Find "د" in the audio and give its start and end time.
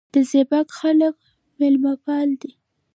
0.13-0.15